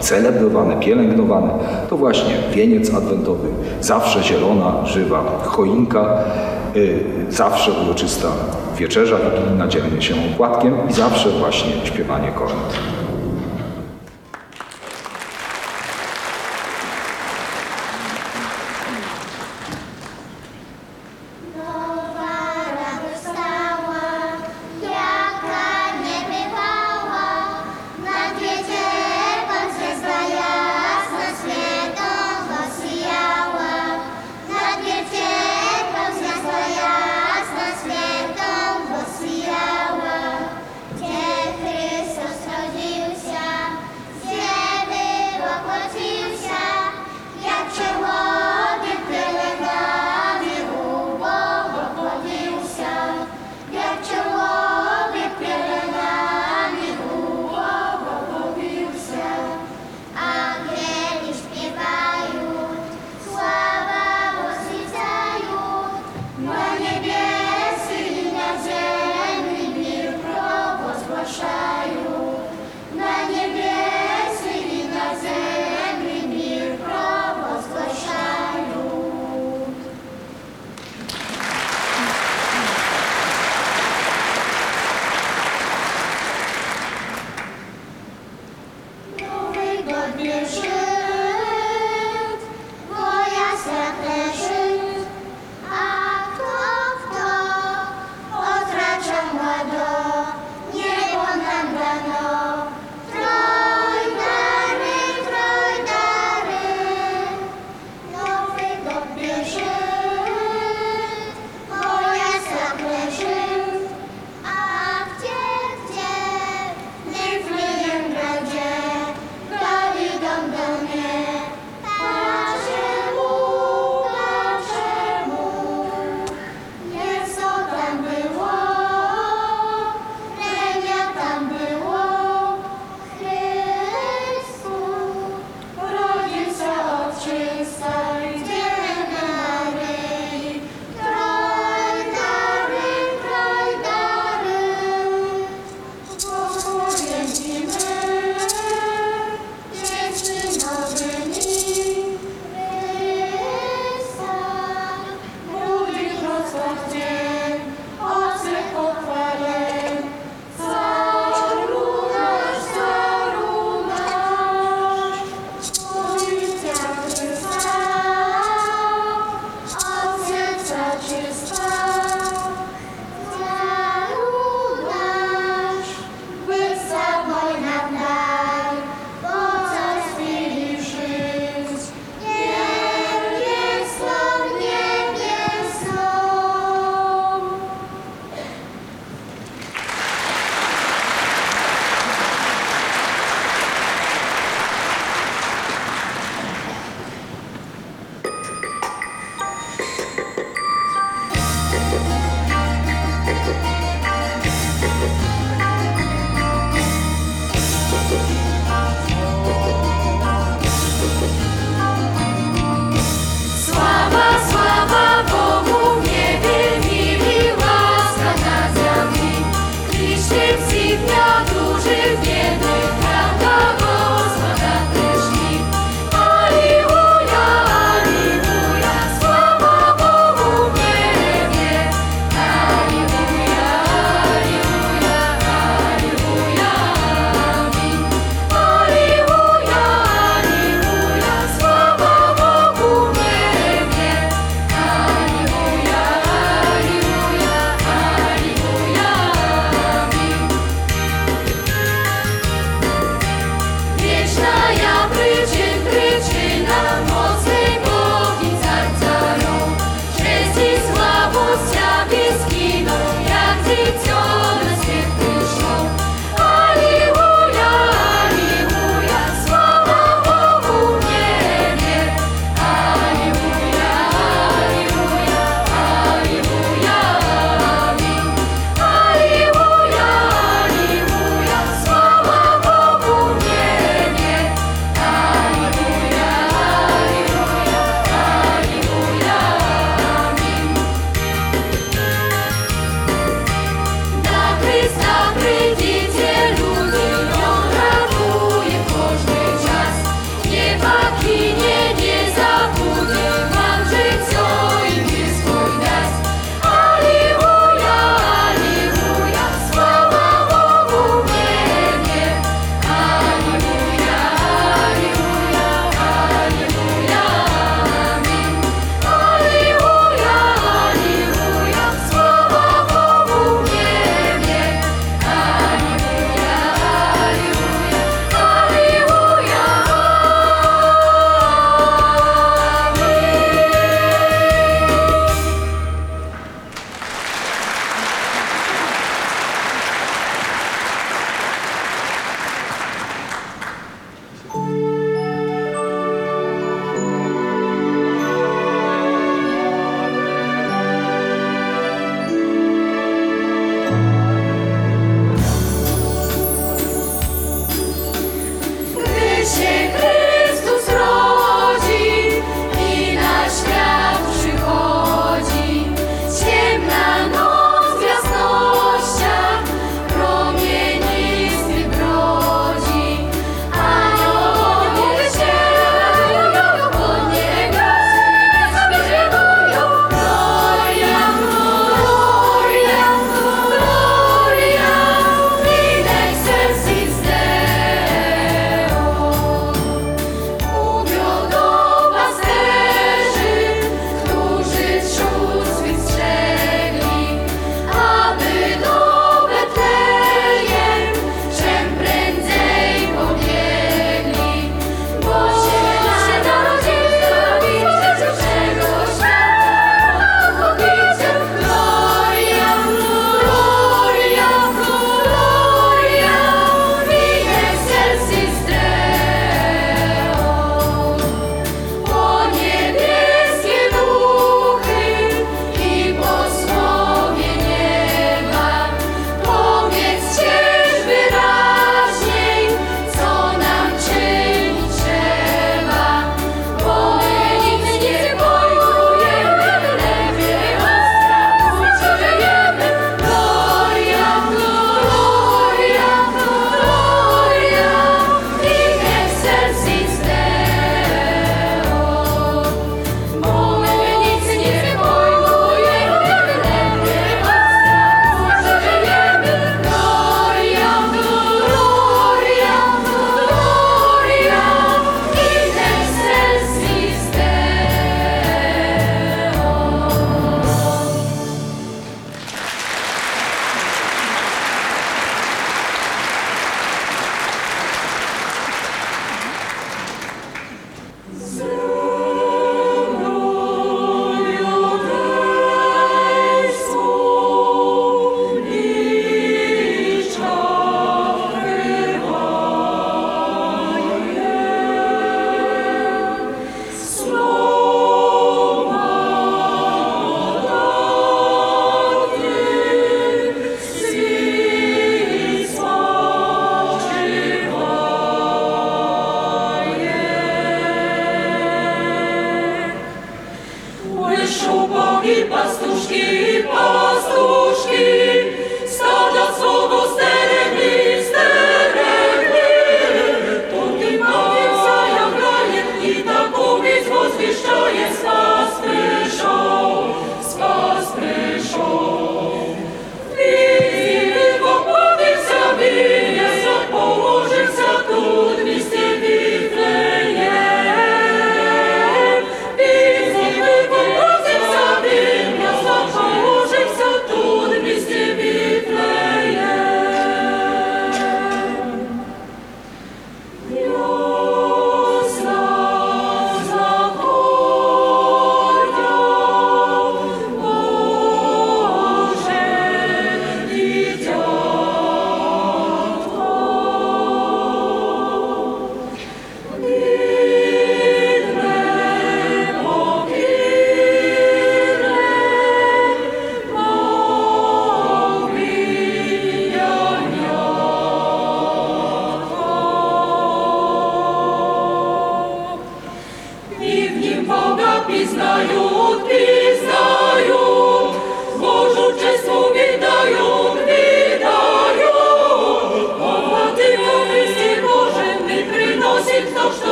[0.00, 1.48] celebrowane, pielęgnowane,
[1.90, 3.48] to właśnie wieniec adwentowy,
[3.80, 6.18] zawsze zielona, żywa choinka,
[7.28, 8.28] zawsze uroczysta
[8.78, 12.74] wieczerza wigilijna, dzielenie się opłatkiem i zawsze właśnie śpiewanie kolęd.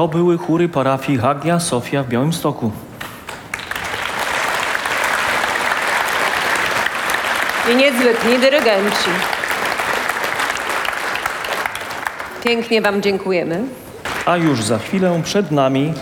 [0.00, 2.70] To były chóry parafii Hagia Sofia w Białymstoku.
[7.72, 9.10] I niezwykli dyrygenci.
[12.44, 13.64] Pięknie Wam dziękujemy.
[14.26, 15.94] A już za chwilę przed nami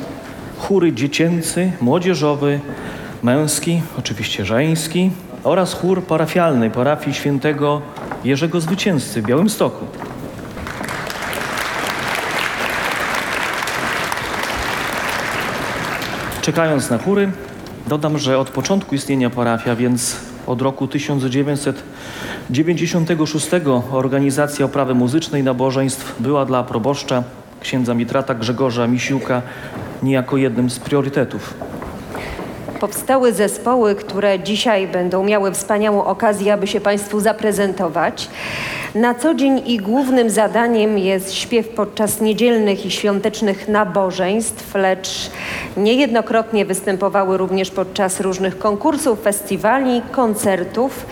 [0.59, 2.61] chóry dziecięcy, młodzieżowy,
[3.23, 5.11] męski, oczywiście żeński
[5.45, 7.83] oraz chór parafialny parafii świętego
[8.25, 9.98] Jerzego Zwycięzcy w Białymstoku.
[16.49, 17.31] Czekając na chóry,
[17.87, 23.49] dodam, że od początku istnienia parafia, więc od roku 1996
[23.93, 27.23] organizacja oprawy muzycznej nabożeństw była dla proboszcza
[27.61, 29.43] księdza Mitrata Grzegorza Misiuka
[30.03, 31.55] niejako jednym z priorytetów.
[32.81, 38.29] Powstały zespoły, które dzisiaj będą miały wspaniałą okazję, aby się Państwu zaprezentować.
[38.95, 45.31] Na co dzień ich głównym zadaniem jest śpiew podczas niedzielnych i świątecznych nabożeństw, lecz
[45.77, 51.07] niejednokrotnie występowały również podczas różnych konkursów, festiwali, koncertów,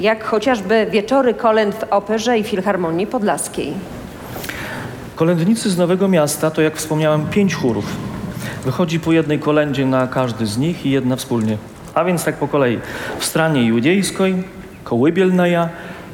[0.00, 3.72] jak chociażby wieczory kolęd w Operze i Filharmonii Podlaskiej.
[5.16, 7.84] Kolędnicy z Nowego Miasta to, jak wspomniałem, pięć chórów.
[8.64, 11.56] Wychodzi po jednej kolędzie na każdy z nich i jedna wspólnie.
[11.94, 12.78] A więc tak po kolei.
[13.18, 14.34] W stranie judziejskiej,
[14.84, 15.68] kołybielnaja,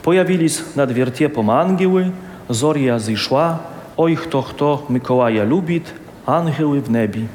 [0.04, 2.10] pojawili się nad wiertiepom angieły,
[2.50, 3.58] zoria zeszła,
[3.96, 5.92] oj kto kto Mikołaja lubit,
[6.26, 7.26] angeły w nebi.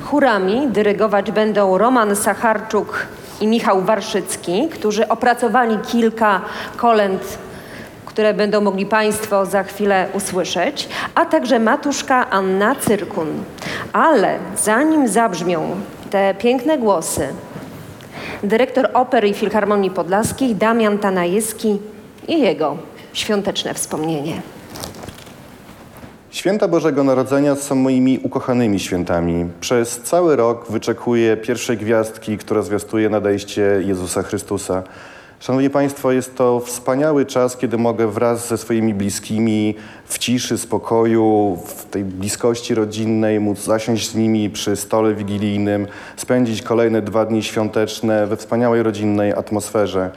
[0.00, 3.06] Chórami dyrygować będą Roman Sacharczuk
[3.40, 6.40] i Michał Warszycki, którzy opracowali kilka
[6.76, 7.38] kolęd,
[8.06, 13.28] które będą mogli Państwo za chwilę usłyszeć, a także matuszka Anna Cyrkun.
[13.92, 15.76] Ale zanim zabrzmią
[16.10, 17.28] te piękne głosy,
[18.42, 21.78] dyrektor Opery i Filharmonii Podlaskiej Damian Tanajewski
[22.28, 22.76] i jego
[23.12, 24.42] świąteczne wspomnienie.
[26.30, 29.46] Święta Bożego Narodzenia są moimi ukochanymi świętami.
[29.60, 34.82] Przez cały rok wyczekuję pierwszej gwiazdki, która zwiastuje nadejście Jezusa Chrystusa.
[35.46, 39.74] Szanowni Państwo, jest to wspaniały czas, kiedy mogę wraz ze swoimi bliskimi
[40.04, 45.86] w ciszy, spokoju, w tej bliskości rodzinnej móc zasiąść z nimi przy stole wigilijnym,
[46.16, 50.10] spędzić kolejne dwa dni świąteczne we wspaniałej rodzinnej atmosferze.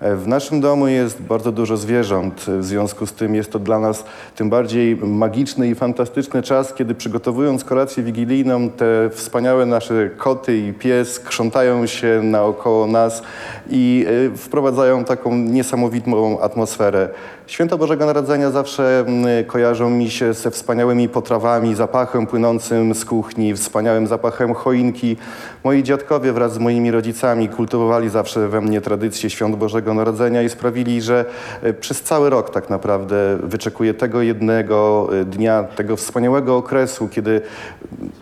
[0.00, 4.04] W naszym domu jest bardzo dużo zwierząt, w związku z tym jest to dla nas
[4.36, 10.72] tym bardziej magiczny i fantastyczny czas, kiedy przygotowując kolację wigilijną, te wspaniałe nasze koty i
[10.72, 13.22] pies krzątają się naokoło nas
[13.70, 17.08] i y, wprowadzają taką niesamowitą atmosferę.
[17.46, 23.54] Święta Bożego Narodzenia zawsze mm, kojarzą mi się ze wspaniałymi potrawami, zapachem płynącym z kuchni,
[23.54, 25.16] wspaniałym zapachem choinki.
[25.64, 30.48] Moi dziadkowie wraz z moimi rodzicami kultywowali zawsze we mnie tradycję Świąt Bożego Narodzenia i
[30.48, 31.24] sprawili, że
[31.62, 37.40] e, przez cały rok tak naprawdę wyczekuję tego jednego e, dnia, tego wspaniałego okresu, kiedy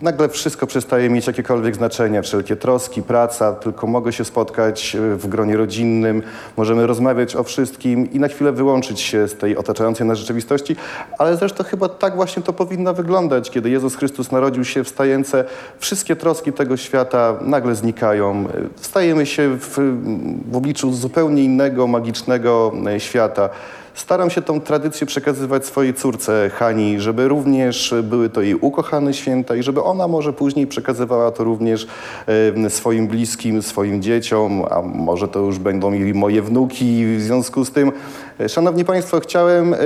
[0.01, 5.27] nagle wszystko przestaje mieć jakiekolwiek znaczenie, wszelkie troski, praca, tylko mogę się spotkać e, w
[5.27, 6.21] gronie rodzinnym,
[6.57, 10.75] możemy rozmawiać o wszystkim i na chwilę wyłączyć się z tej otaczającej nas rzeczywistości,
[11.17, 15.45] ale zresztą chyba tak właśnie to powinno wyglądać, kiedy Jezus Chrystus narodził się w stajence,
[15.79, 19.79] wszystkie troski tego świata nagle znikają, stajemy się w,
[20.51, 21.54] w obliczu zupełnie innego,
[21.87, 23.49] magicznego e, świata.
[23.95, 29.55] Staram się tą tradycję przekazywać swojej córce Hani, żeby również były to jej ukochane święta
[29.55, 31.87] i żeby ona może później przekazywała to również
[32.65, 37.05] e, swoim bliskim, swoim dzieciom, a może to już będą mieli moje wnuki.
[37.17, 37.91] W związku z tym,
[38.39, 39.77] e, Szanowni Państwo, chciałem e,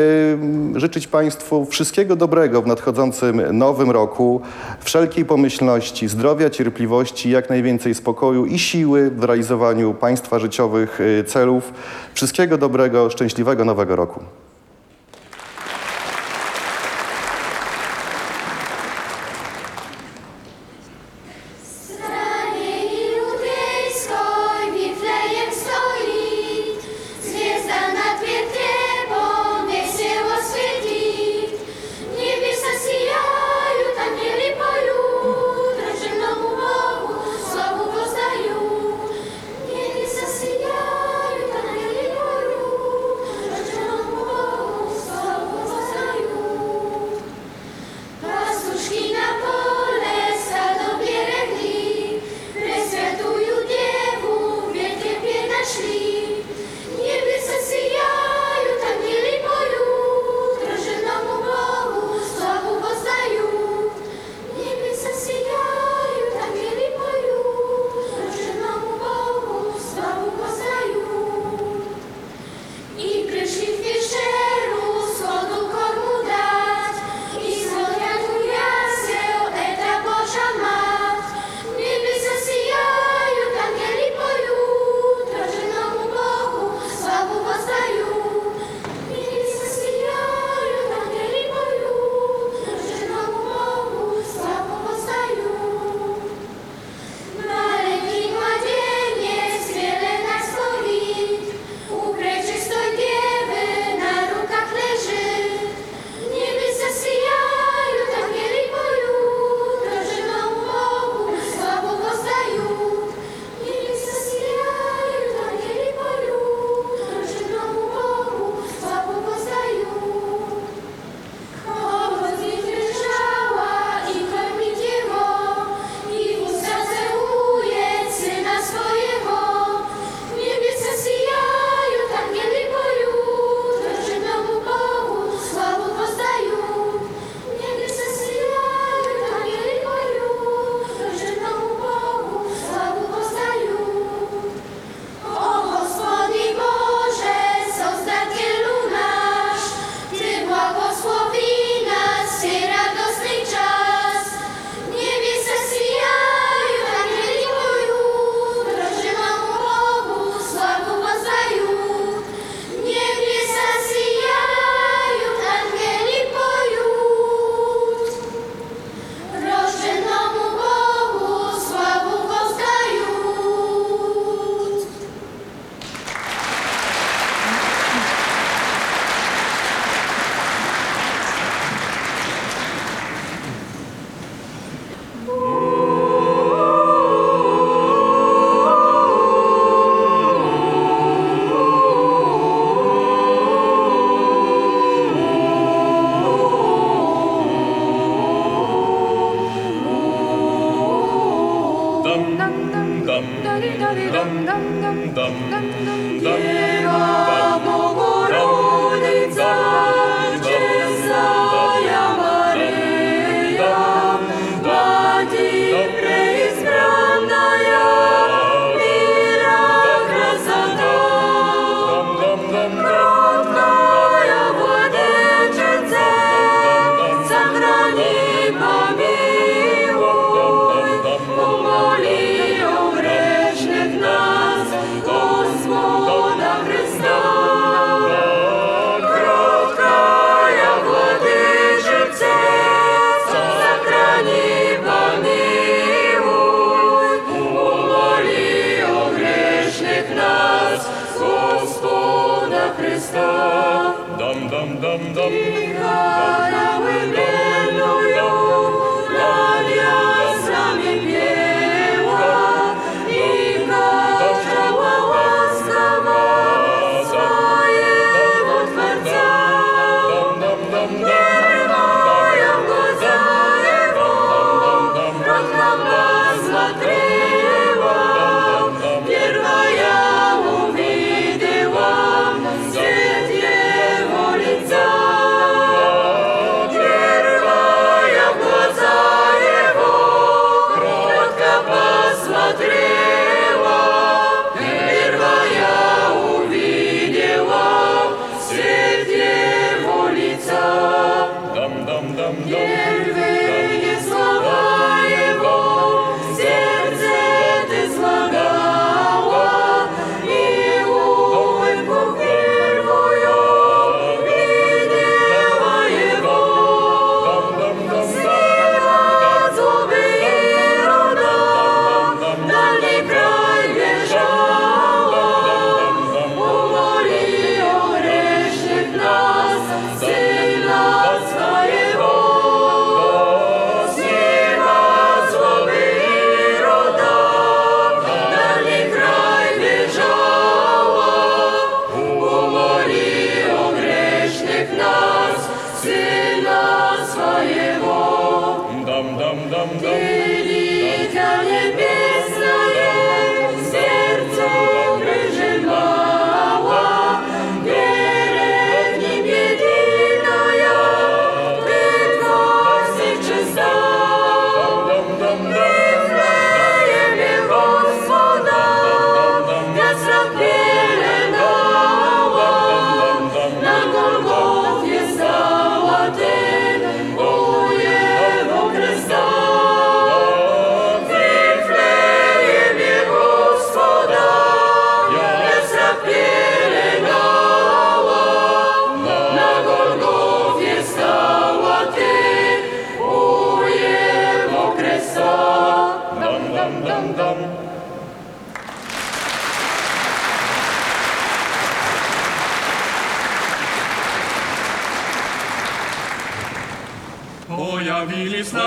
[0.76, 4.41] życzyć Państwu wszystkiego dobrego w nadchodzącym nowym roku,
[4.80, 11.74] wszelkiej pomyślności, zdrowia, cierpliwości, jak najwięcej spokoju i siły w realizowaniu Państwa życiowych celów.
[12.14, 13.99] Wszystkiego dobrego, szczęśliwego nowego roku.
[14.00, 14.22] roku.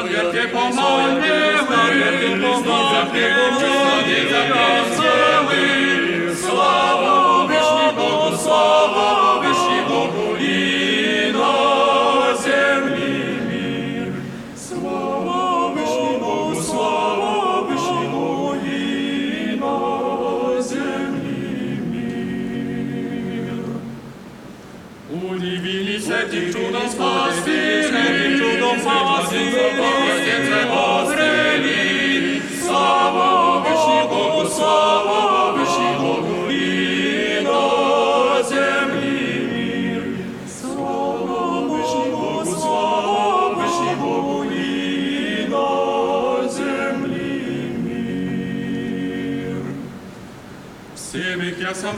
[0.02, 1.28] Завжди помоги,
[1.70, 3.71] завжди помоги, завжди помоги.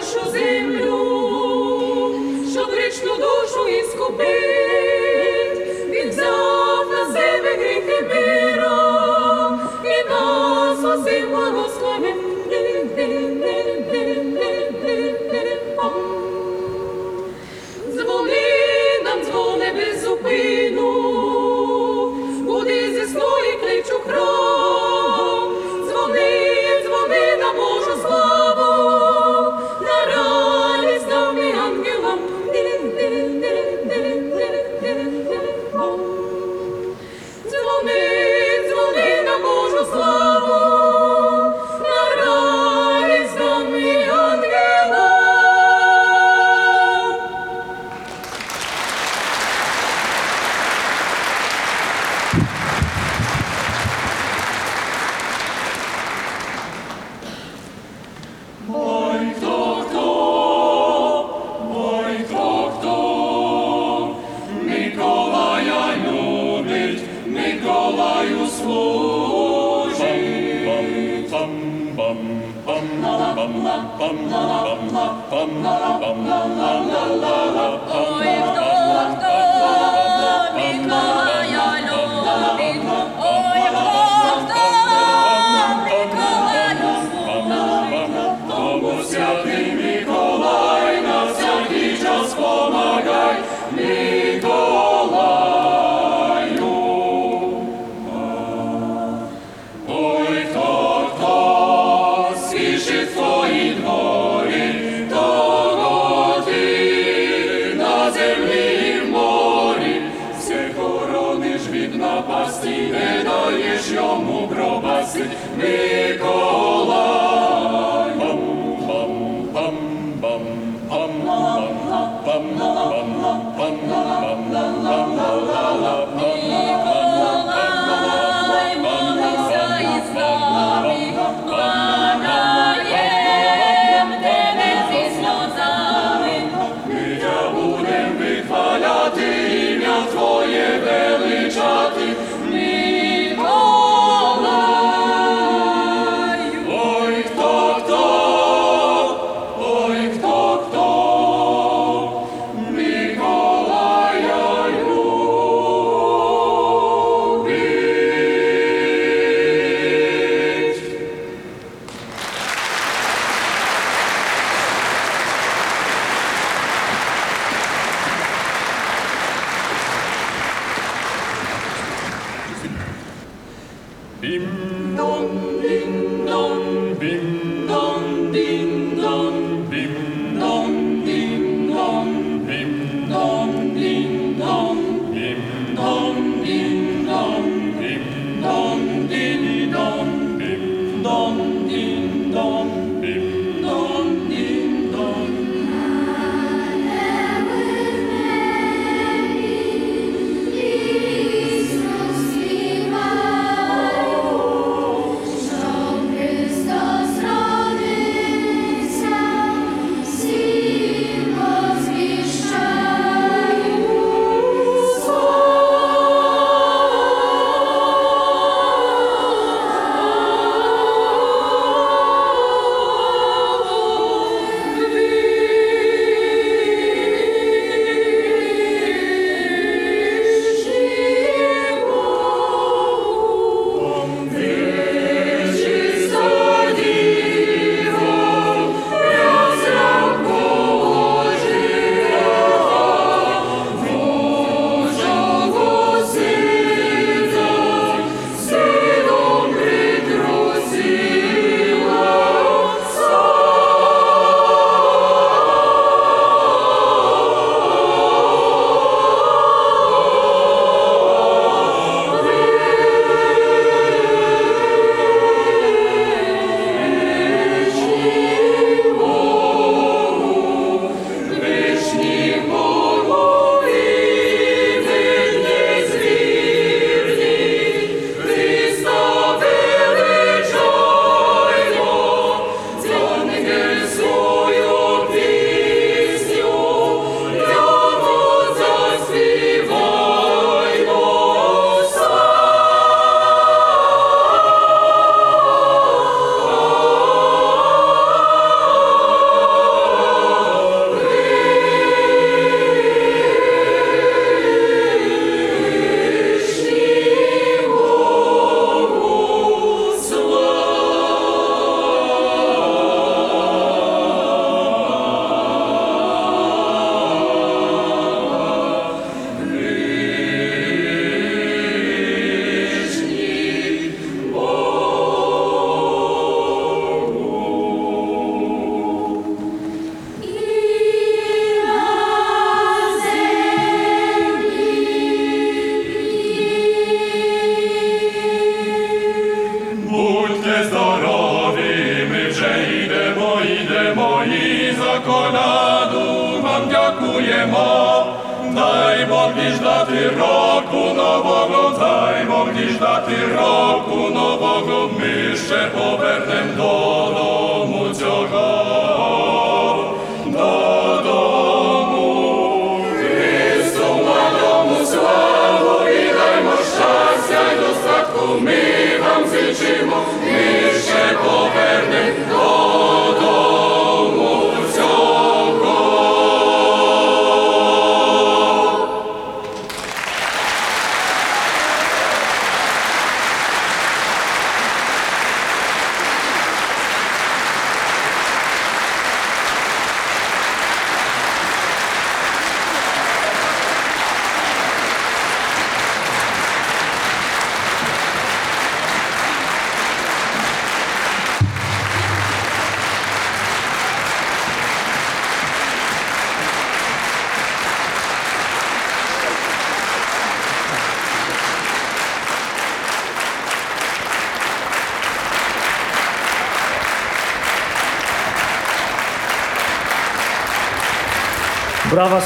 [0.00, 0.96] нашу землю,
[2.52, 4.79] щоб грішну душу іскупить.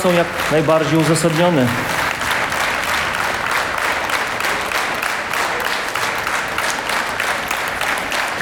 [0.05, 1.66] są jak najbardziej uzasadnione.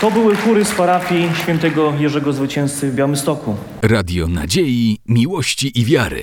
[0.01, 3.57] To były chóry z parafii świętego Jerzego Zwycięzcy w Białymstoku.
[3.83, 6.23] Radio Nadziei, Miłości i Wiary.